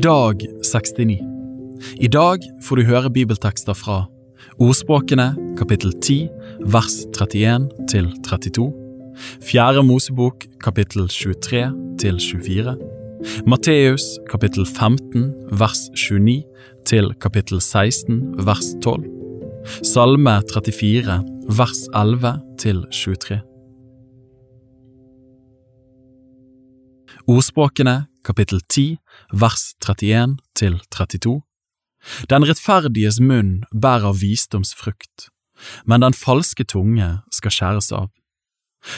Dag 0.00 0.40
69 0.62 1.18
I 2.00 2.08
dag 2.08 2.40
får 2.64 2.78
du 2.80 2.82
høre 2.88 3.10
bibeltekster 3.12 3.76
fra 3.76 4.06
Ordspråkene 4.56 5.26
kapittel 5.58 5.92
10 5.92 6.30
vers 6.72 6.96
31 7.12 7.66
til 7.92 8.08
32 8.24 8.70
Fjerde 9.44 9.84
Mosebok 9.84 10.48
kapittel 10.64 11.10
23 11.12 11.68
til 12.00 12.16
24 12.24 12.76
Matteus 13.44 14.08
kapittel 14.32 14.64
15 14.64 15.28
vers 15.60 15.84
29 15.92 16.40
til 16.88 17.12
kapittel 17.20 17.60
16 17.60 18.46
vers 18.48 18.72
12 18.80 19.04
Salme 19.84 20.40
34 20.48 21.20
vers 21.52 21.88
11 21.92 22.38
til 22.64 22.86
23 22.88 23.51
Ordspråkene 27.26 28.06
kapittel 28.24 28.60
10 28.68 28.98
vers 29.32 29.72
31 29.84 30.36
til 30.58 30.80
32 30.90 31.40
Den 32.30 32.46
rettferdiges 32.48 33.20
munn 33.22 33.62
bærer 33.70 34.16
visdomsfrukt, 34.18 35.28
men 35.86 36.02
den 36.02 36.16
falske 36.16 36.64
tunge 36.64 37.08
skal 37.30 37.54
skjæres 37.54 37.92
av. 37.94 38.10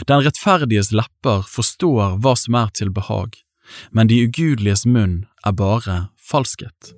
Den 0.09 0.25
rettferdiges 0.25 0.93
lepper 0.93 1.45
forstår 1.49 2.17
hva 2.25 2.35
som 2.41 2.57
er 2.57 2.73
til 2.73 2.93
behag, 2.95 3.37
men 3.93 4.09
de 4.09 4.23
ugudeliges 4.25 4.87
munn 4.89 5.25
er 5.45 5.53
bare 5.53 5.99
falskhet. 6.17 6.95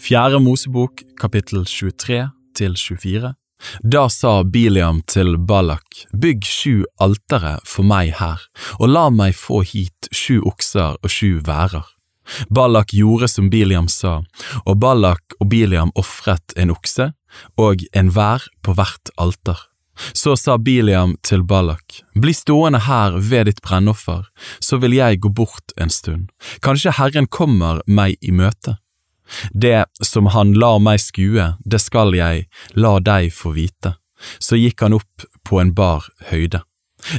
Fjerde 0.00 0.38
Mosebok 0.40 1.02
kapittel 1.20 1.66
23 1.68 2.30
til 2.56 2.76
24 2.76 3.34
Da 3.84 4.06
sa 4.08 4.30
Biliam 4.48 5.02
til 5.04 5.34
Balak, 5.36 6.06
bygg 6.16 6.46
sju 6.48 6.72
altere 7.04 7.58
for 7.68 7.84
meg 7.84 8.14
her, 8.16 8.40
og 8.80 8.94
la 8.94 9.04
meg 9.12 9.36
få 9.36 9.60
hit 9.60 10.08
sju 10.08 10.38
okser 10.48 10.96
og 10.96 11.12
sju 11.12 11.42
værer. 11.44 11.84
Balak 12.48 12.96
gjorde 12.96 13.28
som 13.28 13.52
Biliam 13.52 13.92
sa, 13.92 14.22
og 14.64 14.80
Balak 14.80 15.36
og 15.36 15.50
Biliam 15.52 15.92
ofret 15.92 16.56
en 16.56 16.72
okse 16.72 17.12
og 17.60 17.84
en 17.92 18.08
vær 18.16 18.48
på 18.64 18.78
hvert 18.80 19.12
alter. 19.20 19.66
Så 20.16 20.32
sa 20.40 20.56
Biliam 20.56 21.18
til 21.20 21.44
Balak, 21.44 22.00
bli 22.16 22.32
stående 22.32 22.86
her 22.88 23.20
ved 23.20 23.50
ditt 23.50 23.60
brennoffer, 23.60 24.30
så 24.64 24.80
vil 24.80 24.96
jeg 24.96 25.20
gå 25.20 25.28
bort 25.28 25.76
en 25.76 25.92
stund, 25.92 26.30
kanskje 26.64 26.96
Herren 26.96 27.28
kommer 27.28 27.84
meg 27.84 28.16
i 28.24 28.32
møte. 28.32 28.80
Det 29.52 29.84
som 30.04 30.30
han 30.34 30.52
lar 30.52 30.80
meg 30.82 31.00
skue, 31.02 31.54
det 31.64 31.80
skal 31.82 32.14
jeg 32.16 32.46
la 32.74 32.98
deg 33.00 33.32
få 33.34 33.54
vite. 33.56 33.96
Så 34.38 34.58
gikk 34.60 34.82
han 34.84 34.96
opp 34.96 35.24
på 35.48 35.60
en 35.60 35.74
bar 35.74 36.08
høyde. 36.30 36.62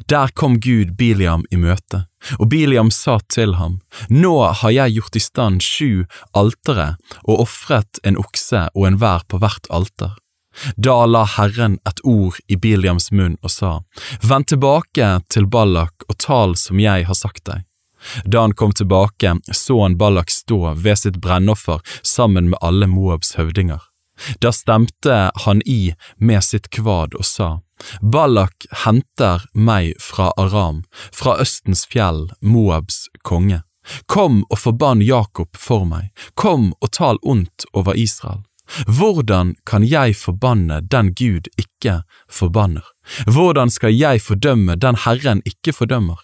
Der 0.05 0.27
kom 0.27 0.59
Gud 0.59 0.95
Biliam 0.97 1.43
i 1.49 1.57
møte, 1.57 2.05
og 2.37 2.49
Biliam 2.53 2.91
sa 2.93 3.17
til 3.33 3.55
ham, 3.57 3.79
Nå 4.09 4.35
har 4.61 4.71
jeg 4.71 4.97
gjort 4.97 5.17
i 5.17 5.23
stand 5.23 5.63
sju 5.65 6.05
altere 6.37 6.95
og 7.23 7.47
ofret 7.47 8.01
en 8.03 8.19
okse 8.21 8.67
og 8.75 8.87
en 8.87 8.99
vær 9.01 9.25
på 9.27 9.41
hvert 9.41 9.69
alter. 9.69 10.13
Da 10.75 11.05
la 11.07 11.23
Herren 11.37 11.79
et 11.87 12.01
ord 12.03 12.37
i 12.47 12.57
Biliams 12.59 13.09
munn 13.11 13.37
og 13.41 13.53
sa, 13.53 13.73
Vend 14.21 14.51
tilbake 14.51 15.09
til 15.31 15.47
Ballak 15.47 16.05
og 16.09 16.17
tal 16.19 16.57
som 16.59 16.79
jeg 16.79 17.07
har 17.07 17.17
sagt 17.17 17.45
deg. 17.47 17.63
Da 18.25 18.41
han 18.41 18.53
kom 18.53 18.71
tilbake, 18.71 19.35
så 19.51 19.81
han 19.81 19.97
Ballak 19.97 20.29
stå 20.29 20.73
ved 20.73 20.99
sitt 20.99 21.21
brennoffer 21.21 21.81
sammen 22.01 22.49
med 22.49 22.59
alle 22.61 22.87
Moabs 22.87 23.35
høvdinger. 23.37 23.81
Da 24.39 24.51
stemte 24.51 25.31
han 25.45 25.61
i 25.65 25.93
med 26.17 26.43
sitt 26.43 26.69
kvad 26.69 27.15
og 27.17 27.25
sa, 27.25 27.49
Ballak 28.01 28.67
henter 28.83 29.47
meg 29.53 29.95
fra 29.99 30.29
Aram, 30.37 30.83
fra 31.11 31.39
Østens 31.41 31.87
fjell, 31.89 32.29
Moabs 32.41 33.07
konge. 33.25 33.63
Kom 34.05 34.43
og 34.49 34.59
forbann 34.61 35.01
Jakob 35.01 35.57
for 35.57 35.87
meg, 35.89 36.11
kom 36.37 36.71
og 36.79 36.91
tal 36.93 37.17
ondt 37.25 37.65
over 37.73 37.97
Israel. 37.97 38.43
Hvordan 38.87 39.55
kan 39.65 39.83
jeg 39.83 40.15
forbanne 40.15 40.79
den 40.81 41.11
Gud 41.17 41.49
ikke 41.59 42.03
forbanner? 42.29 42.85
Hvordan 43.27 43.73
skal 43.73 43.91
jeg 43.97 44.21
fordømme 44.21 44.77
den 44.79 44.95
Herren 44.95 45.41
ikke 45.45 45.73
fordømmer? 45.73 46.21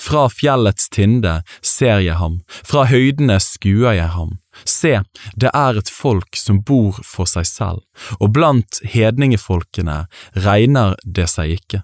Fra 0.00 0.28
fjellets 0.32 0.88
tinde 0.92 1.40
ser 1.62 2.02
jeg 2.04 2.18
ham, 2.20 2.40
fra 2.48 2.86
høydene 2.90 3.38
skuer 3.42 3.96
jeg 3.96 4.10
ham. 4.14 4.38
Se, 4.68 5.00
det 5.34 5.50
er 5.50 5.78
et 5.78 5.90
folk 5.90 6.38
som 6.38 6.60
bor 6.62 7.00
for 7.02 7.26
seg 7.26 7.46
selv, 7.48 7.82
og 8.20 8.34
blant 8.36 8.78
hedningefolkene 8.86 10.04
regner 10.46 10.94
det 11.04 11.26
seg 11.32 11.56
ikke. 11.58 11.82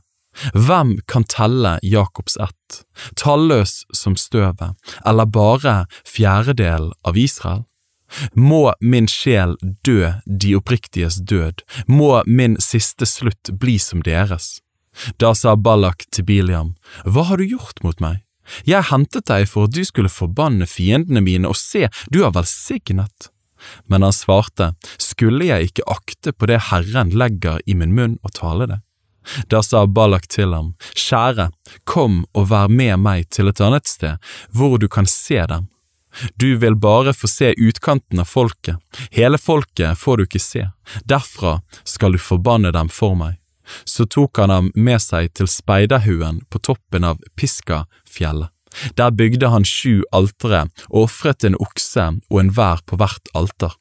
Hvem 0.55 1.00
kan 1.10 1.25
telle 1.27 1.78
Jakobs 1.83 2.37
ett, 2.41 2.83
talløs 3.19 3.83
som 3.93 4.15
støvet, 4.16 4.77
eller 5.06 5.27
bare 5.27 5.75
fjerdedel 6.06 6.93
av 7.03 7.19
Israel? 7.19 7.66
Må 8.34 8.72
min 8.81 9.06
sjel 9.10 9.55
dø 9.87 10.12
de 10.27 10.56
oppriktiges 10.59 11.21
død, 11.27 11.62
må 11.87 12.22
min 12.27 12.56
siste 12.62 13.06
slutt 13.06 13.53
bli 13.60 13.78
som 13.78 14.03
deres. 14.06 14.59
Da 15.19 15.34
sa 15.34 15.56
Ballak 15.56 16.05
til 16.11 16.25
Biliam, 16.25 16.75
Hva 17.05 17.27
har 17.31 17.41
du 17.41 17.47
gjort 17.49 17.83
mot 17.84 18.00
meg? 18.00 18.22
Jeg 18.66 18.88
hentet 18.91 19.28
deg 19.31 19.47
for 19.49 19.69
at 19.69 19.75
du 19.77 19.84
skulle 19.87 20.11
forbanne 20.11 20.66
fiendene 20.66 21.22
mine, 21.22 21.49
og 21.49 21.56
se, 21.59 21.87
du 22.11 22.22
er 22.25 22.34
velsignet. 22.34 23.31
Men 23.87 24.03
han 24.03 24.16
svarte, 24.16 24.75
Skulle 24.99 25.50
jeg 25.50 25.71
ikke 25.71 25.89
akte 25.91 26.33
på 26.33 26.49
det 26.50 26.60
Herren 26.71 27.12
legger 27.15 27.60
i 27.66 27.77
min 27.77 27.94
munn 27.94 28.19
og 28.22 28.34
tale 28.39 28.69
det? 28.71 28.81
Da 29.53 29.60
sa 29.62 29.84
Ballak 29.87 30.27
til 30.33 30.55
ham, 30.56 30.72
Kjære, 30.97 31.50
kom 31.84 32.25
og 32.33 32.49
vær 32.50 32.72
med 32.72 32.97
meg 33.05 33.28
til 33.31 33.50
et 33.53 33.60
annet 33.60 33.87
sted, 33.87 34.16
hvor 34.49 34.78
du 34.81 34.89
kan 34.89 35.06
se 35.06 35.44
dem. 35.47 35.69
Du 36.41 36.56
vil 36.59 36.75
bare 36.75 37.12
få 37.15 37.28
se 37.31 37.53
utkanten 37.55 38.19
av 38.19 38.27
folket, 38.27 38.81
hele 39.15 39.39
folket 39.39 40.00
får 40.00 40.16
du 40.16 40.25
ikke 40.25 40.43
se, 40.43 40.65
derfra 41.06 41.60
skal 41.84 42.16
du 42.16 42.19
forbanne 42.19 42.72
dem 42.75 42.91
for 42.91 43.15
meg 43.15 43.40
så 43.85 44.07
tok 44.07 44.39
han 44.43 44.51
ham 44.51 44.71
med 44.75 45.03
seg 45.03 45.33
til 45.39 45.51
Speiderhuen 45.51 46.43
på 46.51 46.63
toppen 46.63 47.07
av 47.07 47.21
Piskafjellet. 47.37 48.51
Der 48.95 49.11
bygde 49.11 49.51
han 49.51 49.65
sju 49.67 50.05
altere 50.15 50.69
og 50.89 51.09
ofret 51.09 51.45
en 51.45 51.59
okse 51.59 52.05
og 52.31 52.41
en 52.41 52.53
vær 52.55 52.85
på 52.87 53.01
hvert 53.01 53.33
alter. 53.35 53.75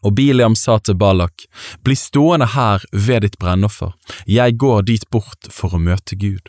Og 0.00 0.14
Biliam 0.16 0.54
sa 0.56 0.78
til 0.80 0.96
Balak, 0.96 1.44
bli 1.84 1.96
stående 1.96 2.48
her 2.54 2.84
ved 2.92 3.26
ditt 3.26 3.36
brennoffer, 3.38 3.92
jeg 4.24 4.56
går 4.56 4.88
dit 4.88 5.04
bort 5.12 5.50
for 5.52 5.76
å 5.76 5.82
møte 5.82 6.16
Gud. 6.16 6.48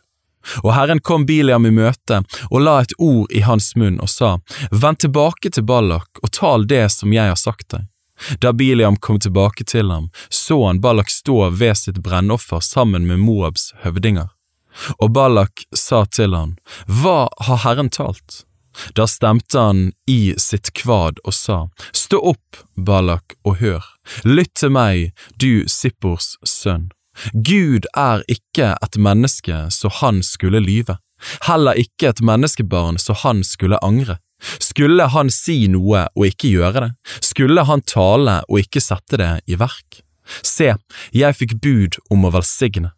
Og 0.63 0.71
Herren 0.73 1.03
kom 1.03 1.27
Biliam 1.29 1.67
i 1.67 1.73
møte 1.75 2.23
og 2.49 2.63
la 2.63 2.79
et 2.81 2.95
ord 2.97 3.29
i 3.35 3.43
hans 3.45 3.73
munn 3.77 3.99
og 4.01 4.09
sa, 4.09 4.37
vend 4.71 5.03
tilbake 5.03 5.51
til 5.53 5.67
Balak 5.67 6.23
og 6.23 6.31
tal 6.39 6.65
det 6.67 6.87
som 6.95 7.13
jeg 7.13 7.29
har 7.29 7.39
sagt 7.39 7.69
deg. 7.75 7.90
Da 8.39 8.53
Biliam 8.53 8.97
kom 8.97 9.19
tilbake 9.19 9.65
til 9.67 9.91
ham, 9.91 10.09
så 10.29 10.67
han 10.67 10.81
Ballak 10.81 11.09
stå 11.09 11.49
ved 11.49 11.77
sitt 11.77 12.01
brennoffer 12.03 12.59
sammen 12.59 13.07
med 13.07 13.19
Moabs 13.19 13.71
høvdinger. 13.83 14.29
Og 14.99 15.11
Ballak 15.11 15.65
sa 15.75 16.05
til 16.05 16.35
han, 16.35 16.55
Hva 16.87 17.27
har 17.47 17.61
Herren 17.65 17.89
talt? 17.89 18.45
Da 18.95 19.07
stemte 19.07 19.59
han 19.59 19.91
i 20.07 20.33
sitt 20.39 20.71
kvad 20.73 21.19
og 21.27 21.35
sa, 21.35 21.59
Stå 21.91 22.21
opp, 22.33 22.63
Ballak, 22.75 23.35
og 23.43 23.59
hør, 23.59 23.83
lytt 24.23 24.55
til 24.55 24.71
meg, 24.71 25.11
du 25.35 25.67
Sippors 25.67 26.37
sønn. 26.47 26.89
Gud 27.33 27.85
er 27.97 28.23
ikke 28.31 28.73
et 28.81 28.97
menneske 28.97 29.65
så 29.75 29.91
han 29.99 30.21
skulle 30.23 30.61
lyve, 30.63 30.97
heller 31.47 31.77
ikke 31.77 32.13
et 32.13 32.21
menneskebarn 32.23 32.99
så 33.01 33.17
han 33.25 33.43
skulle 33.43 33.81
angre. 33.83 34.17
Skulle 34.59 35.07
han 35.13 35.29
si 35.33 35.65
noe 35.71 36.07
og 36.15 36.25
ikke 36.27 36.53
gjøre 36.53 36.85
det? 36.85 36.91
Skulle 37.23 37.65
han 37.67 37.83
tale 37.85 38.41
og 38.47 38.63
ikke 38.63 38.83
sette 38.83 39.19
det 39.21 39.33
i 39.47 39.59
verk? 39.59 40.01
Se, 40.45 40.73
jeg 41.15 41.37
fikk 41.37 41.57
bud 41.61 41.99
om 42.13 42.25
å 42.25 42.33
velsigne. 42.33 42.93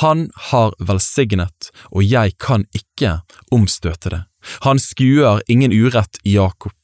Han 0.00 0.28
har 0.50 0.74
velsignet, 0.78 1.70
og 1.90 2.04
jeg 2.06 2.36
kan 2.40 2.64
ikke 2.76 3.20
omstøte 3.52 4.12
det. 4.12 4.22
Han 4.62 4.78
skuer 4.80 5.42
ingen 5.50 5.74
urett 5.74 6.20
i 6.24 6.36
Jakob. 6.36 6.76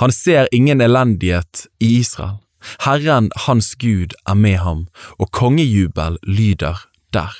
Han 0.00 0.12
ser 0.12 0.48
ingen 0.52 0.80
elendighet 0.80 1.66
i 1.80 1.98
Israel. 2.00 2.40
Herren 2.84 3.30
hans 3.46 3.74
Gud 3.80 4.16
er 4.28 4.36
med 4.36 4.58
ham, 4.64 4.86
og 5.18 5.30
kongejubel 5.36 6.18
lyder 6.26 6.86
der. 7.12 7.32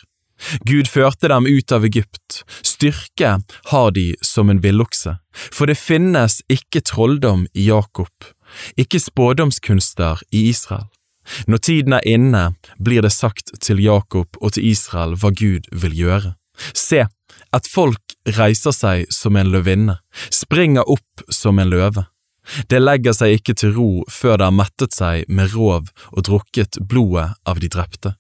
Gud 0.69 0.89
førte 0.89 1.29
dem 1.29 1.47
ut 1.47 1.73
av 1.73 1.85
Egypt, 1.85 2.43
styrke 2.65 3.37
har 3.73 3.91
de 3.97 4.07
som 4.25 4.51
en 4.51 4.63
villokse, 4.65 5.17
for 5.53 5.71
det 5.71 5.79
finnes 5.79 6.41
ikke 6.53 6.83
trolldom 6.87 7.47
i 7.55 7.69
Jakob, 7.69 8.31
ikke 8.81 9.01
spådomskunster 9.03 10.25
i 10.33 10.49
Israel. 10.51 10.89
Når 11.47 11.59
tiden 11.63 11.95
er 11.95 12.07
inne, 12.09 12.45
blir 12.79 13.05
det 13.05 13.13
sagt 13.15 13.53
til 13.63 13.83
Jakob 13.85 14.39
og 14.41 14.57
til 14.57 14.71
Israel 14.73 15.15
hva 15.21 15.31
Gud 15.37 15.69
vil 15.71 15.95
gjøre. 15.95 16.35
Se, 16.75 17.05
et 17.55 17.69
folk 17.69 18.17
reiser 18.37 18.75
seg 18.75 19.11
som 19.13 19.37
en 19.39 19.53
løvinne, 19.53 19.99
springer 20.31 20.89
opp 20.89 21.25
som 21.33 21.61
en 21.61 21.71
løve. 21.71 22.07
Det 22.73 22.81
legger 22.81 23.15
seg 23.15 23.39
ikke 23.39 23.55
til 23.59 23.75
ro 23.77 23.91
før 24.11 24.41
det 24.41 24.49
har 24.49 24.57
mettet 24.57 24.97
seg 24.97 25.29
med 25.29 25.53
rov 25.55 25.91
og 26.11 26.25
drukket 26.27 26.81
blodet 26.81 27.31
av 27.47 27.61
de 27.63 27.71
drepte. 27.71 28.17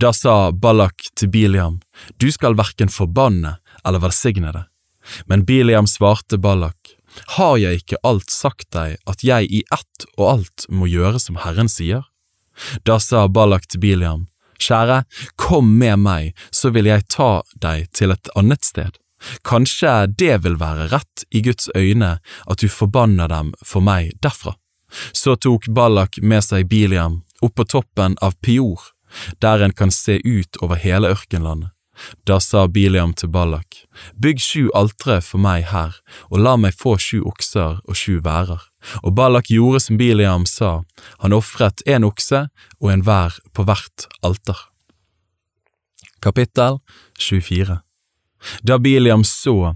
Da 0.00 0.12
sa 0.12 0.50
Ballak 0.52 1.08
til 1.16 1.30
Biliam, 1.32 1.80
du 2.16 2.30
skal 2.32 2.56
verken 2.58 2.90
forbanne 2.92 3.56
eller 3.84 4.02
velsigne 4.02 4.52
det. 4.54 4.64
Men 5.26 5.44
Biliam 5.48 5.86
svarte 5.86 6.38
Ballak, 6.38 6.94
har 7.38 7.56
jeg 7.58 7.82
ikke 7.82 8.00
alt 8.06 8.30
sagt 8.30 8.70
deg 8.76 8.98
at 9.08 9.24
jeg 9.24 9.48
i 9.50 9.62
ett 9.74 10.08
og 10.16 10.24
alt 10.32 10.66
må 10.68 10.88
gjøre 10.90 11.20
som 11.22 11.40
Herren 11.42 11.70
sier? 11.72 12.04
Da 12.84 12.98
sa 13.02 13.26
Ballak 13.28 13.68
til 13.70 13.82
Biliam, 13.82 14.26
kjære, 14.58 15.04
kom 15.36 15.76
med 15.78 16.02
meg, 16.02 16.32
så 16.50 16.72
vil 16.74 16.90
jeg 16.90 17.06
ta 17.14 17.42
deg 17.62 17.88
til 17.94 18.14
et 18.14 18.30
annet 18.38 18.66
sted. 18.66 18.98
Kanskje 19.46 20.06
det 20.18 20.36
vil 20.44 20.58
være 20.60 20.90
rett 20.92 21.24
i 21.34 21.42
Guds 21.42 21.70
øyne 21.74 22.18
at 22.22 22.62
du 22.62 22.68
forbanner 22.70 23.30
dem 23.30 23.54
for 23.64 23.82
meg 23.82 24.12
derfra. 24.22 24.54
Så 25.12 25.36
tok 25.36 25.66
Ballak 25.74 26.20
med 26.22 26.44
seg 26.46 26.68
Biliam 26.70 27.22
opp 27.42 27.58
på 27.58 27.66
toppen 27.68 28.16
av 28.24 28.38
Pior, 28.42 28.80
der 29.42 29.64
en 29.64 29.74
kan 29.74 29.90
se 29.94 30.20
ut 30.24 30.60
over 30.62 30.80
hele 30.80 31.10
ørkenlandet. 31.14 31.72
Da 32.26 32.38
sa 32.38 32.66
Biliam 32.70 33.12
til 33.14 33.30
Ballak, 33.34 33.80
bygg 34.14 34.38
sju 34.42 34.68
altre 34.76 35.18
for 35.24 35.42
meg 35.42 35.66
her, 35.72 35.96
og 36.30 36.44
la 36.44 36.54
meg 36.60 36.76
få 36.78 36.94
sju 37.02 37.24
okser 37.26 37.80
og 37.82 37.98
sju 37.98 38.20
værer. 38.22 38.62
Og 39.02 39.16
Ballak 39.18 39.50
gjorde 39.50 39.82
som 39.82 39.98
Biliam 39.98 40.46
sa, 40.46 40.84
han 41.18 41.34
ofret 41.34 41.82
en 41.86 42.06
okse 42.06 42.46
og 42.78 42.94
en 42.94 43.02
vær 43.02 43.40
på 43.50 43.66
hvert 43.66 44.06
alter. 44.22 44.62
Kapittel 46.22 46.78
24 47.18 47.82
da 48.62 48.78
Biliam 48.78 49.24
så 49.26 49.74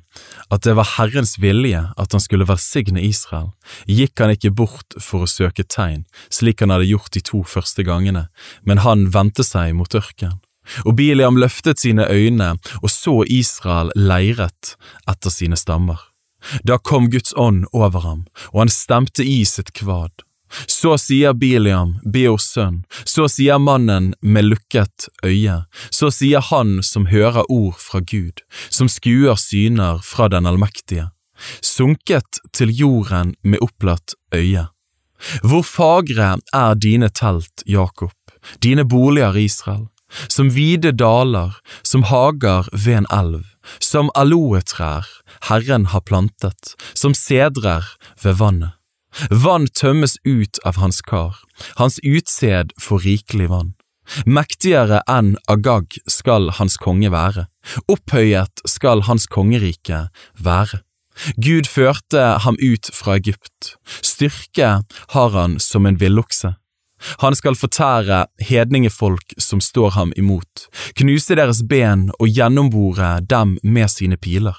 at 0.53 0.63
det 0.67 0.75
var 0.79 0.89
Herrens 0.97 1.39
vilje 1.43 1.81
at 1.97 2.13
han 2.15 2.23
skulle 2.23 2.47
velsigne 2.49 3.03
Israel, 3.03 3.51
gikk 3.89 4.21
han 4.21 4.35
ikke 4.35 4.53
bort 4.63 4.97
for 5.01 5.25
å 5.25 5.31
søke 5.31 5.65
tegn, 5.65 6.05
slik 6.31 6.63
han 6.63 6.75
hadde 6.75 6.91
gjort 6.91 7.13
de 7.17 7.25
to 7.25 7.43
første 7.49 7.85
gangene, 7.87 8.29
men 8.63 8.83
han 8.87 9.09
vendte 9.15 9.47
seg 9.47 9.75
mot 9.79 9.95
ørkenen. 9.95 10.41
Og 10.87 10.95
Biliam 10.95 11.35
løftet 11.41 11.83
sine 11.83 12.07
øyne 12.07 12.53
og 12.79 12.91
så 12.91 13.23
Israel 13.27 13.91
leiret 13.99 14.77
etter 15.11 15.35
sine 15.35 15.59
stammer. 15.59 15.99
Da 16.67 16.79
kom 16.79 17.09
Guds 17.11 17.35
ånd 17.39 17.67
over 17.73 18.03
ham, 18.07 18.21
og 18.53 18.65
han 18.65 18.73
stemte 18.73 19.27
i 19.27 19.43
sitt 19.47 19.73
kvad. 19.79 20.23
Så 20.67 20.97
sier 21.01 21.35
Biliam, 21.39 21.97
Beors 22.05 22.49
sønn, 22.55 22.83
så 23.05 23.29
sier 23.31 23.61
mannen 23.63 24.13
med 24.21 24.49
lukket 24.51 25.09
øye, 25.25 25.63
så 25.91 26.11
sier 26.13 26.45
han 26.51 26.81
som 26.87 27.09
hører 27.13 27.49
ord 27.49 27.79
fra 27.81 28.01
Gud, 28.01 28.45
som 28.69 28.91
skuer 28.93 29.39
syner 29.41 30.03
fra 30.05 30.29
den 30.33 30.49
allmektige, 30.49 31.11
sunket 31.61 32.43
til 32.53 32.73
jorden 32.73 33.35
med 33.43 33.63
opplatt 33.65 34.17
øye. 34.35 34.69
Hvor 35.47 35.63
fagre 35.63 36.37
er 36.53 36.75
dine 36.75 37.09
telt, 37.09 37.63
Jakob, 37.67 38.17
dine 38.63 38.85
boliger, 38.85 39.37
Israel, 39.39 39.87
som 40.29 40.51
vide 40.51 40.93
daler, 40.93 41.57
som 41.83 42.05
hager 42.11 42.69
ved 42.73 43.03
en 43.03 43.09
elv, 43.11 43.45
som 43.79 44.11
aloetrær 44.19 45.07
Herren 45.49 45.89
har 45.95 46.05
plantet, 46.05 46.75
som 46.95 47.15
sedrer 47.15 47.87
ved 48.23 48.39
vannet. 48.43 48.82
Vann 49.31 49.67
tømmes 49.67 50.17
ut 50.25 50.59
av 50.65 50.79
hans 50.81 51.03
kar, 51.03 51.37
hans 51.77 51.99
utsed 52.03 52.73
får 52.81 53.05
rikelig 53.07 53.49
vann. 53.53 53.75
Mektigere 54.27 55.03
enn 55.09 55.37
Agag 55.49 55.95
skal 56.11 56.51
hans 56.59 56.77
konge 56.81 57.13
være, 57.13 57.47
opphøyet 57.89 58.65
skal 58.69 59.05
hans 59.09 59.29
kongerike 59.31 60.09
være. 60.39 60.83
Gud 61.37 61.69
førte 61.69 62.23
ham 62.43 62.57
ut 62.59 62.89
fra 62.97 63.19
Egypt, 63.21 63.77
styrke 64.01 64.81
har 65.15 65.31
han 65.37 65.59
som 65.61 65.87
en 65.87 66.01
villokse. 66.01 66.55
Han 67.19 67.35
skal 67.35 67.59
fortære 67.59 68.27
hedningefolk 68.39 69.35
som 69.39 69.61
står 69.61 69.91
ham 69.97 70.13
imot, 70.17 70.69
knuse 70.99 71.37
deres 71.37 71.63
ben 71.69 72.11
og 72.19 72.31
gjennombore 72.31 73.17
dem 73.27 73.59
med 73.63 73.91
sine 73.91 74.17
piler. 74.17 74.57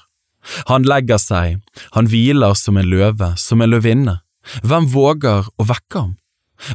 Han 0.68 0.84
legger 0.84 1.18
seg, 1.20 1.62
han 1.96 2.08
hviler 2.10 2.52
som 2.58 2.76
en 2.76 2.90
løve, 2.90 3.32
som 3.40 3.64
en 3.64 3.72
løvinne. 3.72 4.18
Hvem 4.62 4.88
våger 4.92 5.50
å 5.58 5.68
vekke 5.68 6.00
ham? 6.00 6.14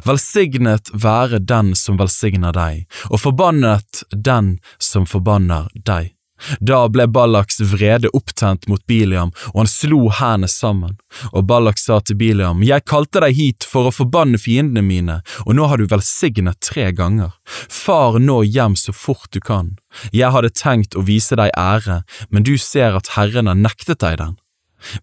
Velsignet 0.04 0.90
være 0.92 1.40
den 1.40 1.74
som 1.74 1.98
velsigner 1.98 2.54
deg, 2.54 2.86
og 3.10 3.22
forbannet 3.24 4.04
den 4.12 4.58
som 4.78 5.06
forbanner 5.08 5.70
deg. 5.74 6.12
Da 6.60 6.86
ble 6.88 7.04
Ballaks 7.12 7.60
vrede 7.72 8.08
opptent 8.16 8.66
mot 8.70 8.80
Biliam, 8.88 9.32
og 9.52 9.58
han 9.62 9.70
slo 9.70 10.08
hendene 10.08 10.48
sammen. 10.48 10.96
Og 11.32 11.44
Ballak 11.48 11.78
sa 11.78 12.00
til 12.00 12.16
Biliam, 12.20 12.62
Jeg 12.62 12.86
kalte 12.88 13.20
deg 13.20 13.36
hit 13.36 13.66
for 13.68 13.88
å 13.88 13.94
forbanne 13.94 14.40
fiendene 14.40 14.82
mine, 14.82 15.20
og 15.46 15.54
nå 15.56 15.68
har 15.68 15.78
du 15.78 15.86
velsignet 15.86 16.60
tre 16.60 16.90
ganger. 16.92 17.32
Far 17.68 18.18
nå 18.18 18.42
hjem 18.42 18.76
så 18.76 18.92
fort 18.92 19.30
du 19.32 19.40
kan. 19.40 19.76
Jeg 20.12 20.32
hadde 20.32 20.50
tenkt 20.50 20.96
å 20.96 21.04
vise 21.04 21.36
deg 21.36 21.52
ære, 21.56 22.02
men 22.30 22.42
du 22.42 22.56
ser 22.56 22.96
at 22.96 23.16
Herren 23.16 23.50
har 23.50 23.58
nektet 23.58 24.00
deg 24.00 24.18
den. 24.22 24.38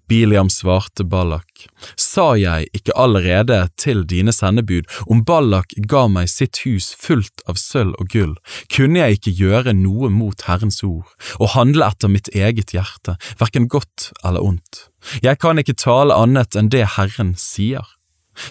Biliam 0.10 0.50
svarte 0.50 1.06
Ballak, 1.08 1.68
sa 1.96 2.34
jeg 2.40 2.70
ikke 2.76 2.96
allerede 2.98 3.60
til 3.80 4.04
dine 4.10 4.34
sendebud, 4.36 4.88
om 5.08 5.24
Ballak 5.28 5.76
ga 5.90 6.06
meg 6.12 6.32
sitt 6.32 6.62
hus 6.66 6.92
fullt 6.98 7.44
av 7.50 7.60
sølv 7.62 7.96
og 8.02 8.12
gull, 8.14 8.36
kunne 8.74 9.04
jeg 9.04 9.20
ikke 9.20 9.36
gjøre 9.42 9.76
noe 9.78 10.12
mot 10.14 10.48
Herrens 10.48 10.82
ord, 10.86 11.10
og 11.40 11.54
handle 11.56 11.90
etter 11.90 12.12
mitt 12.12 12.32
eget 12.36 12.74
hjerte, 12.76 13.18
hverken 13.38 13.70
godt 13.72 14.12
eller 14.24 14.44
ondt. 14.44 14.88
Jeg 15.24 15.40
kan 15.40 15.60
ikke 15.62 15.78
tale 15.78 16.16
annet 16.18 16.58
enn 16.58 16.72
det 16.74 16.84
Herren 16.98 17.36
sier. 17.40 17.86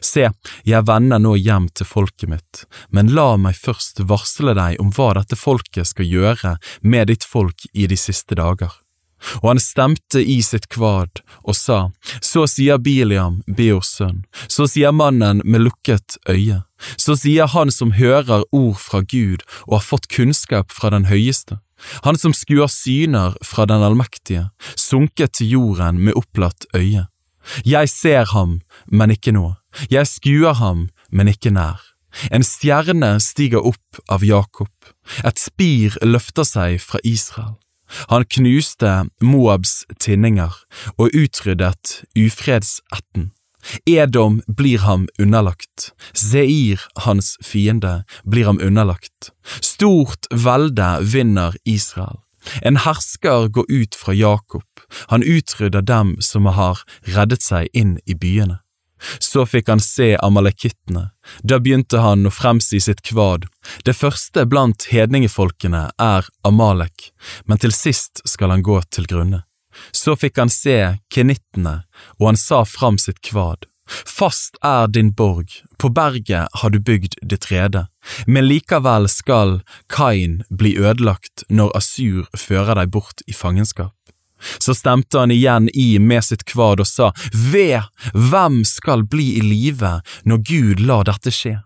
Se, 0.02 0.30
jeg 0.66 0.86
vender 0.88 1.20
nå 1.22 1.36
hjem 1.38 1.68
til 1.70 1.86
folket 1.86 2.30
mitt, 2.30 2.64
men 2.90 3.12
la 3.14 3.36
meg 3.38 3.58
først 3.58 4.02
varsle 4.10 4.56
deg 4.58 4.80
om 4.82 4.90
hva 4.94 5.12
dette 5.20 5.38
folket 5.38 5.92
skal 5.92 6.10
gjøre 6.10 6.56
med 6.82 7.12
ditt 7.12 7.26
folk 7.26 7.68
i 7.72 7.86
de 7.90 7.98
siste 8.00 8.38
dager. 8.38 8.72
Og 9.42 9.50
han 9.50 9.60
stemte 9.62 10.20
i 10.20 10.38
sitt 10.44 10.68
kvad 10.72 11.22
og 11.42 11.56
sa, 11.56 11.90
Så 12.20 12.46
sier 12.50 12.78
Biliam, 12.78 13.42
Beors 13.46 13.96
sønn, 13.96 14.24
så 14.48 14.66
sier 14.68 14.92
mannen 14.92 15.40
med 15.44 15.64
lukket 15.66 16.18
øye, 16.28 16.62
så 16.96 17.16
sier 17.16 17.48
han 17.48 17.72
som 17.72 17.96
hører 17.96 18.44
ord 18.52 18.76
fra 18.80 19.00
Gud 19.00 19.42
og 19.66 19.78
har 19.78 19.88
fått 19.88 20.10
kunnskap 20.12 20.72
fra 20.72 20.92
den 20.92 21.08
høyeste, 21.10 21.60
han 22.04 22.18
som 22.18 22.32
skuer 22.36 22.70
syner 22.72 23.36
fra 23.44 23.66
den 23.68 23.84
allmektige, 23.84 24.48
sunket 24.76 25.36
til 25.38 25.52
jorden 25.56 26.00
med 26.00 26.16
opplatt 26.16 26.68
øye. 26.76 27.06
Jeg 27.64 27.88
ser 27.88 28.24
ham, 28.32 28.60
men 28.86 29.12
ikke 29.14 29.34
nå, 29.36 29.54
jeg 29.90 30.08
skuer 30.10 30.56
ham, 30.58 30.88
men 31.10 31.28
ikke 31.30 31.52
nær. 31.54 31.78
En 32.32 32.44
stjerne 32.46 33.16
stiger 33.20 33.62
opp 33.68 34.00
av 34.08 34.24
Jakob, 34.24 34.72
et 35.22 35.38
spir 35.38 35.98
løfter 36.02 36.48
seg 36.48 36.80
fra 36.82 37.00
Israel. 37.04 37.56
Han 38.10 38.24
knuste 38.24 39.06
Moabs 39.22 39.84
tinninger 40.00 40.54
og 40.96 41.10
utryddet 41.14 42.02
ufredsetten. 42.18 43.32
Edom 43.86 44.40
blir 44.46 44.84
ham 44.86 45.08
underlagt, 45.18 45.90
Seir, 46.14 46.78
hans 47.02 47.34
fiende, 47.42 48.04
blir 48.24 48.46
ham 48.46 48.60
underlagt. 48.62 49.32
Stort 49.60 50.28
velde 50.30 50.98
vinner 51.02 51.56
Israel. 51.64 52.22
En 52.62 52.78
hersker 52.84 53.48
går 53.50 53.66
ut 53.68 53.98
fra 53.98 54.14
Jakob, 54.14 54.66
han 55.10 55.26
utrydder 55.26 55.82
dem 55.82 56.14
som 56.22 56.46
har 56.46 56.84
reddet 57.16 57.42
seg 57.42 57.66
inn 57.74 57.98
i 58.06 58.14
byene. 58.14 58.60
Så 59.18 59.44
fikk 59.46 59.68
han 59.68 59.80
se 59.80 60.14
amalekittene, 60.22 61.10
da 61.42 61.58
begynte 61.60 62.00
han 62.00 62.26
å 62.26 62.32
fremsi 62.32 62.80
sitt 62.80 63.02
kvad, 63.04 63.46
det 63.84 63.96
første 63.96 64.46
blant 64.48 64.88
hedningefolkene 64.92 65.90
er 66.00 66.28
Amalek, 66.48 67.10
men 67.44 67.60
til 67.60 67.74
sist 67.76 68.24
skal 68.24 68.54
han 68.54 68.64
gå 68.64 68.80
til 68.90 69.08
grunne. 69.10 69.44
Så 69.92 70.16
fikk 70.16 70.40
han 70.40 70.52
se 70.52 70.96
kenittene, 71.12 71.82
og 72.18 72.30
han 72.30 72.40
sa 72.40 72.64
fram 72.64 72.96
sitt 72.98 73.20
kvad. 73.20 73.68
Fast 73.86 74.56
er 74.64 74.88
din 74.90 75.12
borg, 75.14 75.52
på 75.78 75.90
berget 75.94 76.48
har 76.60 76.70
du 76.70 76.80
bygd 76.80 77.20
ditt 77.22 77.50
rede, 77.52 77.86
men 78.26 78.48
likevel 78.48 79.06
skal 79.10 79.60
Kain 79.92 80.40
bli 80.50 80.74
ødelagt 80.80 81.44
når 81.48 81.76
Asur 81.78 82.26
fører 82.34 82.80
deg 82.80 82.90
bort 82.96 83.22
i 83.30 83.36
fangenskap. 83.36 83.94
Så 84.58 84.74
stemte 84.74 85.18
han 85.18 85.30
igjen 85.30 85.68
i 85.74 85.98
med 85.98 86.24
sitt 86.24 86.44
kvad 86.48 86.82
og 86.82 86.88
sa, 86.88 87.12
Ved, 87.32 87.86
hvem 88.12 88.62
skal 88.68 89.06
bli 89.08 89.36
i 89.38 89.44
live 89.44 90.00
når 90.24 90.44
Gud 90.50 90.84
lar 90.84 91.06
dette 91.08 91.32
skje? 91.34 91.58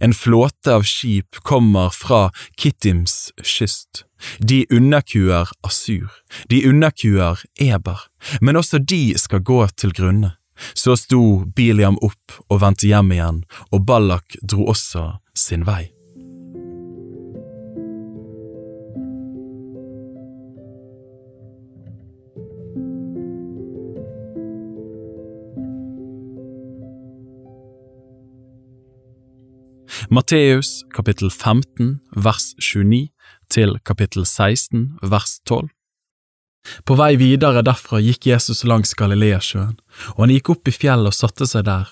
En 0.00 0.14
flåte 0.14 0.74
av 0.74 0.82
skip 0.88 1.42
kommer 1.42 1.90
fra 1.90 2.30
Kittims 2.56 3.32
kyst. 3.42 4.04
De 4.38 4.64
underkuer 4.70 5.50
Asur, 5.66 6.08
de 6.48 6.62
underkuer 6.68 7.42
Eber, 7.60 8.06
men 8.40 8.56
også 8.56 8.78
de 8.78 9.18
skal 9.18 9.44
gå 9.44 9.66
til 9.76 9.92
grunne. 9.92 10.32
Så 10.74 10.96
sto 10.96 11.44
Biliam 11.56 11.98
opp 12.00 12.38
og 12.48 12.62
vendte 12.62 12.88
hjem 12.88 13.12
igjen, 13.12 13.42
og 13.74 13.84
Ballak 13.88 14.38
dro 14.42 14.70
også 14.70 15.10
sin 15.36 15.66
vei. 15.66 15.93
Matteus 30.10 30.84
kapittel 30.92 31.30
15 31.30 32.00
vers 32.16 32.54
29 32.58 33.08
til 33.52 33.78
kapittel 33.88 34.26
16 34.26 34.98
vers 35.02 35.38
12. 35.48 35.68
På 36.84 36.96
vei 36.98 37.14
videre 37.20 37.62
derfra 37.64 38.00
gikk 38.04 38.28
Jesus 38.28 38.64
langs 38.68 38.94
Galileasjøen, 38.98 39.76
og 40.16 40.20
han 40.24 40.32
gikk 40.34 40.50
opp 40.54 40.68
i 40.68 40.74
fjellet 40.74 41.12
og 41.12 41.16
satte 41.16 41.48
seg 41.48 41.66
der, 41.68 41.88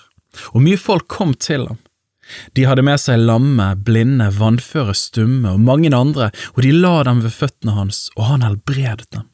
og 0.53 0.61
mye 0.65 0.77
folk 0.81 1.07
kom 1.09 1.33
til 1.33 1.65
ham. 1.69 1.81
De 2.53 2.65
hadde 2.69 2.85
med 2.85 3.01
seg 3.01 3.21
lamme, 3.21 3.73
blinde, 3.75 4.29
vannføre, 4.37 4.95
stumme 4.97 5.53
og 5.53 5.61
mange 5.65 5.91
andre, 5.93 6.29
og 6.53 6.63
de 6.65 6.71
la 6.73 7.01
dem 7.09 7.21
ved 7.25 7.33
føttene 7.35 7.77
hans, 7.77 8.07
og 8.17 8.29
han 8.29 8.45
helbredet 8.45 9.09
dem. 9.11 9.27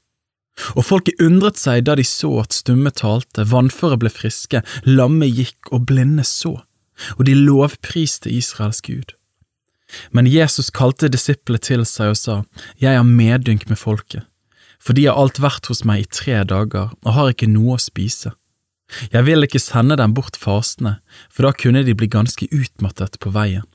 Og 0.75 0.83
folket 0.83 1.21
undret 1.23 1.59
seg 1.59 1.85
da 1.87 1.95
de 1.95 2.03
så 2.03 2.31
at 2.41 2.55
stumme 2.55 2.91
talte, 2.91 3.45
vannføre 3.47 3.99
ble 4.01 4.11
friske, 4.11 4.63
lamme 4.87 5.29
gikk 5.29 5.71
og 5.71 5.85
blinde 5.87 6.25
så, 6.27 6.57
og 7.17 7.25
de 7.25 7.35
lovpriste 7.37 8.31
Israels 8.31 8.81
Gud. 8.81 9.15
Men 10.11 10.29
Jesus 10.29 10.69
kalte 10.69 11.09
disiplene 11.09 11.61
til 11.61 11.85
seg 11.85 12.13
og 12.13 12.19
sa, 12.19 12.41
Jeg 12.77 12.97
har 12.97 13.07
medynk 13.07 13.69
med 13.69 13.79
folket 13.79 14.27
for 14.79 14.95
de 14.95 15.05
har 15.09 15.19
alt 15.19 15.41
vært 15.43 15.67
hos 15.69 15.83
meg 15.87 16.05
i 16.05 16.11
tre 16.11 16.39
dager 16.47 16.93
og 17.03 17.15
har 17.15 17.33
ikke 17.33 17.51
noe 17.51 17.75
å 17.75 17.83
spise. 17.83 18.31
Jeg 19.13 19.27
vil 19.27 19.45
ikke 19.45 19.61
sende 19.61 19.99
dem 19.99 20.15
bort 20.17 20.39
fastende, 20.39 20.97
for 21.29 21.45
da 21.45 21.51
kunne 21.53 21.83
de 21.85 21.93
bli 21.93 22.09
ganske 22.09 22.47
utmattet 22.49 23.19
på 23.21 23.33
veien. 23.35 23.67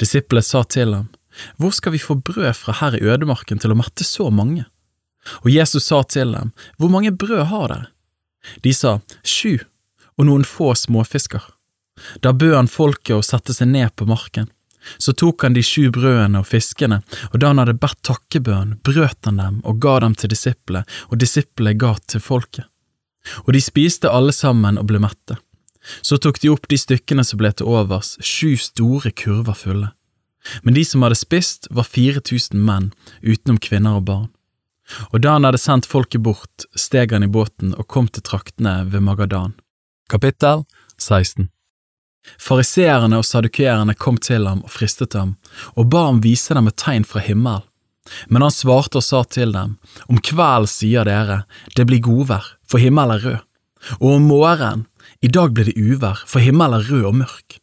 Disiplene 0.00 0.42
sa 0.42 0.64
til 0.64 0.96
ham, 0.96 1.12
Hvor 1.60 1.70
skal 1.70 1.92
vi 1.92 2.00
få 2.00 2.14
brød 2.16 2.54
fra 2.56 2.72
her 2.80 2.96
i 2.96 3.04
ødemarken 3.04 3.58
til 3.60 3.70
å 3.70 3.76
mette 3.76 4.04
så 4.04 4.30
mange? 4.30 4.64
Og 5.44 5.50
Jesus 5.52 5.84
sa 5.84 6.02
til 6.02 6.32
dem, 6.32 6.52
Hvor 6.78 6.88
mange 6.88 7.12
brød 7.12 7.44
har 7.52 7.68
dere? 7.68 7.86
De 8.64 8.72
sa, 8.72 9.00
Sju, 9.22 9.60
og 10.16 10.26
noen 10.26 10.44
få 10.44 10.74
småfisker. 10.74 11.44
Da 12.20 12.32
bød 12.32 12.54
han 12.54 12.70
folket 12.70 13.16
å 13.16 13.24
sette 13.24 13.54
seg 13.56 13.70
ned 13.72 13.94
på 13.96 14.06
marken. 14.08 14.50
Så 14.98 15.12
tok 15.18 15.42
han 15.42 15.56
de 15.56 15.62
sju 15.66 15.88
brødene 15.90 16.40
og 16.40 16.46
fiskene, 16.46 17.00
og 17.32 17.40
da 17.42 17.50
han 17.50 17.60
hadde 17.62 17.78
bedt 17.80 18.02
takkebønn, 18.06 18.76
brøt 18.86 19.26
han 19.26 19.40
dem 19.40 19.58
og 19.66 19.80
ga 19.82 19.98
dem 20.04 20.14
til 20.14 20.30
disiplene, 20.30 20.86
og 21.10 21.18
disiplene 21.22 21.74
ga 21.78 21.96
til 22.06 22.22
folket. 22.22 22.68
Og 23.46 23.56
de 23.56 23.62
spiste 23.64 24.10
alle 24.12 24.34
sammen 24.36 24.78
og 24.78 24.86
ble 24.86 25.00
mette. 25.02 25.40
Så 26.06 26.18
tok 26.22 26.38
de 26.42 26.50
opp 26.50 26.68
de 26.70 26.78
stykkene 26.78 27.24
som 27.26 27.40
ble 27.40 27.50
til 27.54 27.66
overs, 27.70 28.14
sju 28.22 28.54
store 28.58 29.10
kurver 29.10 29.58
fulle. 29.58 29.90
Men 30.62 30.78
de 30.78 30.84
som 30.86 31.02
hadde 31.02 31.18
spist, 31.18 31.66
var 31.74 31.88
fire 31.90 32.22
tusen 32.22 32.62
menn, 32.62 32.92
utenom 33.22 33.58
kvinner 33.62 33.98
og 33.98 34.06
barn. 34.06 34.30
Og 35.10 35.18
da 35.24 35.34
han 35.34 35.46
hadde 35.46 35.58
sendt 35.58 35.90
folket 35.90 36.22
bort, 36.22 36.68
steg 36.78 37.14
han 37.14 37.26
i 37.26 37.30
båten 37.30 37.74
og 37.74 37.88
kom 37.90 38.06
til 38.06 38.22
traktene 38.22 38.84
ved 38.86 39.02
Magadan. 39.02 39.58
Kapittel 40.10 40.62
16 41.02 41.50
Fariseerne 42.38 43.20
og 43.20 43.26
sadukeerne 43.26 43.94
kom 43.94 44.18
til 44.18 44.46
ham 44.48 44.62
og 44.64 44.72
fristet 44.74 45.16
ham, 45.18 45.36
og 45.74 45.90
ba 45.92 46.06
ham 46.08 46.22
vise 46.24 46.54
dem 46.56 46.68
et 46.70 46.78
tegn 46.80 47.06
fra 47.06 47.22
himmel. 47.22 47.62
Men 48.30 48.44
han 48.46 48.54
svarte 48.54 49.00
og 49.00 49.04
sa 49.06 49.24
til 49.24 49.52
dem, 49.54 49.78
Om 50.06 50.22
kvelden 50.22 50.70
sier 50.70 51.04
dere, 51.04 51.44
det 51.74 51.86
blir 51.86 52.02
godvær, 52.02 52.44
for 52.66 52.78
himmelen 52.78 53.16
er 53.16 53.24
rød, 53.24 53.38
og 54.00 54.10
om 54.18 54.28
morgenen, 54.30 54.86
i 55.22 55.28
dag 55.28 55.54
blir 55.54 55.70
det 55.70 55.78
uvær, 55.78 56.22
for 56.26 56.42
himmelen 56.42 56.80
er 56.80 56.90
rød 56.90 57.04
og 57.10 57.16
mørk. 57.22 57.58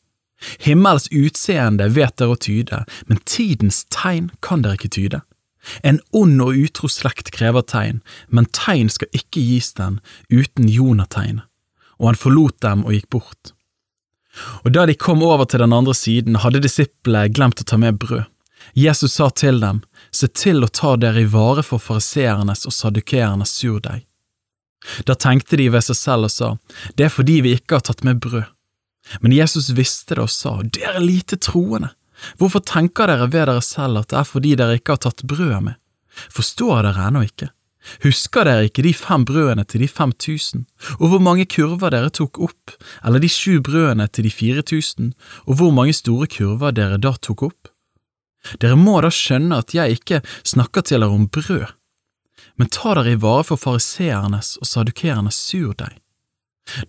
Himmels 0.64 1.08
utseende 1.12 1.88
vet 1.96 2.18
dere 2.20 2.36
å 2.36 2.40
tyde, 2.40 2.84
men 3.08 3.22
tidens 3.30 3.84
tegn 3.94 4.32
kan 4.44 4.64
dere 4.64 4.80
ikke 4.80 4.92
tyde. 4.98 5.22
En 5.88 6.02
ond 6.12 6.42
og 6.44 6.58
utro 6.60 6.90
slekt 6.92 7.32
krever 7.36 7.64
tegn, 7.64 8.02
men 8.28 8.50
tegn 8.52 8.92
skal 8.92 9.12
ikke 9.16 9.40
gis 9.40 9.72
den 9.80 10.02
uten 10.28 10.68
Jonategnet. 10.68 11.48
Og 12.02 12.10
han 12.10 12.20
forlot 12.20 12.58
dem 12.66 12.84
og 12.84 12.96
gikk 12.98 13.10
bort. 13.16 13.54
Og 14.64 14.72
da 14.74 14.86
de 14.90 14.96
kom 14.98 15.24
over 15.24 15.46
til 15.46 15.62
den 15.62 15.74
andre 15.74 15.94
siden, 15.98 16.40
hadde 16.42 16.64
disiplene 16.64 17.30
glemt 17.34 17.62
å 17.62 17.68
ta 17.68 17.78
med 17.78 18.00
brød. 18.02 18.26
Jesus 18.74 19.14
sa 19.20 19.30
til 19.30 19.60
dem, 19.62 19.82
se 20.12 20.28
til 20.28 20.64
å 20.64 20.72
ta 20.72 20.96
dere 20.98 21.22
i 21.22 21.30
vare 21.30 21.64
for 21.66 21.84
fariseernes 21.84 22.66
og 22.70 22.74
sadukeernes 22.74 23.52
surdeig. 23.60 24.06
Da 25.08 25.16
tenkte 25.16 25.60
de 25.60 25.70
ved 25.72 25.86
seg 25.86 26.00
selv 26.00 26.28
og 26.28 26.34
sa, 26.34 26.50
det 26.96 27.08
er 27.08 27.14
fordi 27.14 27.40
vi 27.46 27.56
ikke 27.58 27.80
har 27.80 27.86
tatt 27.88 28.04
med 28.08 28.22
brød. 28.24 28.48
Men 29.20 29.36
Jesus 29.36 29.70
visste 29.76 30.16
det 30.16 30.26
og 30.26 30.32
sa, 30.32 30.58
dere 30.64 31.04
lite 31.04 31.38
troende, 31.40 31.92
hvorfor 32.40 32.64
tenker 32.64 33.12
dere 33.12 33.28
ved 33.28 33.50
dere 33.50 33.64
selv 33.64 34.04
at 34.04 34.12
det 34.12 34.20
er 34.22 34.30
fordi 34.30 34.56
dere 34.60 34.80
ikke 34.80 34.96
har 34.96 35.04
tatt 35.06 35.26
brødet 35.28 35.60
med? 35.64 35.80
Forstår 36.32 36.88
dere 36.88 37.10
ennå 37.10 37.24
ikke? 37.28 37.50
Husker 38.04 38.48
dere 38.48 38.68
ikke 38.70 38.86
de 38.86 38.94
fem 38.96 39.26
brødene 39.28 39.66
til 39.68 39.84
de 39.84 39.90
fem 39.92 40.14
tusen, 40.16 40.66
og 41.00 41.12
hvor 41.12 41.24
mange 41.24 41.46
kurver 41.50 41.92
dere 41.94 42.12
tok 42.14 42.40
opp, 42.48 42.76
eller 43.04 43.20
de 43.20 43.30
sju 43.32 43.60
brødene 43.64 44.08
til 44.08 44.28
de 44.28 44.32
fire 44.34 44.64
tusen, 44.64 45.14
og 45.48 45.60
hvor 45.60 45.74
mange 45.76 45.96
store 45.96 46.30
kurver 46.32 46.76
dere 46.76 47.00
da 47.02 47.14
tok 47.20 47.48
opp? 47.50 47.72
Dere 48.60 48.80
må 48.80 49.00
da 49.04 49.12
skjønne 49.14 49.60
at 49.64 49.76
jeg 49.76 50.00
ikke 50.00 50.22
snakker 50.48 50.84
til 50.84 51.04
dere 51.04 51.16
om 51.16 51.28
brød, 51.28 51.68
men 52.60 52.72
ta 52.72 52.96
dere 52.98 53.16
i 53.16 53.20
vare 53.20 53.46
for 53.48 53.60
fariseernes 53.60 54.58
og 54.62 54.70
sadukerernes 54.70 55.40
surdeig. 55.40 56.00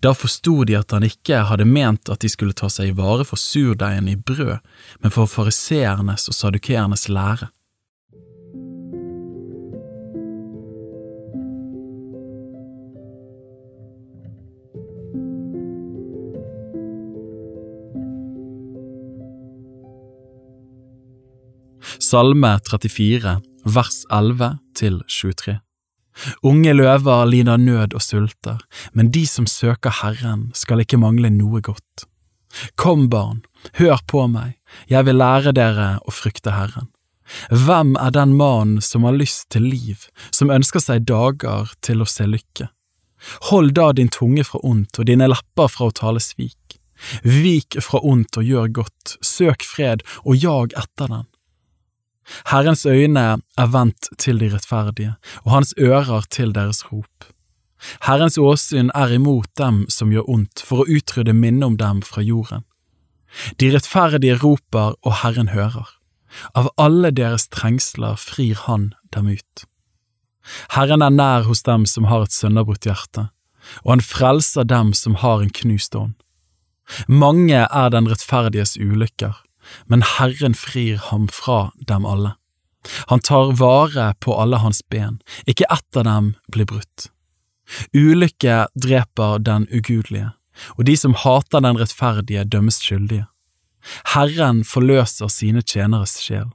Da 0.03 0.13
forsto 0.15 0.63
de 0.65 0.77
at 0.79 0.93
han 0.95 1.07
ikke 1.07 1.41
hadde 1.49 1.67
ment 1.67 2.11
at 2.13 2.23
de 2.23 2.31
skulle 2.31 2.55
ta 2.55 2.69
seg 2.71 2.93
i 2.93 2.97
vare 2.99 3.27
for 3.27 3.41
surdeigen 3.41 4.09
i 4.11 4.15
brød, 4.17 4.61
men 5.03 5.15
for 5.15 5.31
fariseernes 5.31 6.29
og 6.31 6.37
sadukerernes 6.39 7.09
lære. 7.11 7.51
Salme 22.15 22.61
34, 22.63 23.41
vers 23.65 24.05
11 24.09 24.59
til 24.79 25.01
23. 25.11 25.57
Unge 26.47 26.75
løver 26.79 27.25
lider 27.27 27.59
nød 27.59 27.97
og 27.99 28.05
sulter, 28.07 28.61
men 28.93 29.11
de 29.11 29.25
som 29.27 29.49
søker 29.51 29.97
Herren 29.99 30.45
skal 30.55 30.85
ikke 30.85 31.01
mangle 31.03 31.33
noe 31.35 31.59
godt. 31.59 32.05
Kom, 32.79 33.09
barn, 33.11 33.43
hør 33.81 33.99
på 34.07 34.29
meg, 34.31 34.55
jeg 34.87 35.09
vil 35.09 35.19
lære 35.19 35.57
dere 35.59 35.89
å 36.07 36.15
frykte 36.15 36.55
Herren. 36.55 36.87
Hvem 37.51 37.97
er 37.99 38.15
den 38.15 38.39
mannen 38.39 38.79
som 38.79 39.11
har 39.11 39.19
lyst 39.19 39.49
til 39.51 39.67
liv, 39.67 40.07
som 40.31 40.55
ønsker 40.55 40.87
seg 40.87 41.11
dager 41.11 41.75
til 41.83 42.07
å 42.07 42.07
se 42.07 42.31
lykke? 42.31 42.71
Hold 43.51 43.75
da 43.75 43.91
din 43.91 44.13
tunge 44.21 44.47
fra 44.47 44.63
ondt 44.63 45.03
og 45.03 45.11
dine 45.11 45.33
lepper 45.35 45.67
fra 45.67 45.91
å 45.91 45.99
tale 46.05 46.23
svik. 46.23 46.79
Vik 47.27 47.83
fra 47.83 48.07
ondt 48.07 48.39
og 48.39 48.47
gjør 48.55 48.75
godt, 48.85 49.19
søk 49.19 49.67
fred 49.67 50.07
og 50.23 50.39
jag 50.39 50.79
etter 50.79 51.11
den. 51.11 51.31
Herrens 52.51 52.87
øyne 52.87 53.25
er 53.59 53.71
vendt 53.73 54.09
til 54.19 54.41
de 54.41 54.51
rettferdige, 54.55 55.15
og 55.45 55.53
hans 55.53 55.75
ører 55.79 56.25
til 56.31 56.55
deres 56.55 56.85
rop. 56.93 57.29
Herrens 58.07 58.39
åsyn 58.39 58.91
er 58.95 59.13
imot 59.13 59.51
dem 59.61 59.85
som 59.93 60.13
gjør 60.13 60.31
ondt, 60.31 60.63
for 60.65 60.83
å 60.83 60.89
utrydde 60.89 61.35
minnet 61.37 61.67
om 61.67 61.77
dem 61.81 62.01
fra 62.03 62.25
jorden. 62.25 62.65
De 63.61 63.71
rettferdige 63.75 64.39
roper, 64.41 64.95
og 65.03 65.21
Herren 65.23 65.53
hører. 65.53 65.89
Av 66.55 66.71
alle 66.81 67.13
deres 67.15 67.47
trengsler 67.53 68.17
frir 68.19 68.59
Han 68.67 68.93
dem 69.15 69.29
ut. 69.31 69.67
Herren 70.75 71.03
er 71.03 71.15
nær 71.15 71.47
hos 71.49 71.63
dem 71.63 71.87
som 71.87 72.09
har 72.11 72.27
et 72.27 72.35
sønderbrutt 72.35 72.89
hjerte, 72.89 73.29
og 73.85 73.97
han 73.97 74.05
frelser 74.05 74.67
dem 74.69 74.93
som 74.97 75.17
har 75.23 75.43
en 75.43 75.53
knust 75.55 75.95
ånd. 75.97 76.15
Mange 77.09 77.65
er 77.65 77.93
den 77.95 78.09
rettferdiges 78.11 78.77
ulykker, 78.77 79.39
men 79.87 80.05
Herren 80.17 80.55
frir 80.55 80.99
ham 81.11 81.29
fra 81.29 81.73
dem 81.89 82.07
alle. 82.07 82.35
Han 83.09 83.21
tar 83.21 83.53
vare 83.57 84.15
på 84.21 84.37
alle 84.41 84.61
hans 84.61 84.83
ben, 84.89 85.19
ikke 85.47 85.69
ett 85.73 85.97
av 85.97 86.05
dem 86.05 86.35
blir 86.53 86.69
brutt. 86.69 87.09
Ulykke 87.97 88.67
dreper 88.77 89.39
den 89.39 89.67
ugudelige, 89.73 90.35
og 90.77 90.85
de 90.85 90.97
som 90.97 91.17
hater 91.17 91.65
den 91.65 91.81
rettferdige, 91.81 92.45
dømmes 92.45 92.83
skyldige. 92.85 93.27
Herren 94.15 94.65
forløser 94.65 95.33
sine 95.33 95.63
tjeneres 95.63 96.19
sjel. 96.21 96.53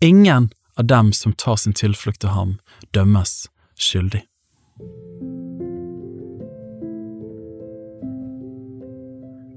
Ingen 0.00 0.50
av 0.76 0.86
dem 0.90 1.12
som 1.12 1.32
tar 1.32 1.56
sin 1.56 1.74
tilflukt 1.74 2.22
til 2.22 2.34
ham, 2.34 2.58
dømmes 2.94 3.46
skyldig. 3.78 4.26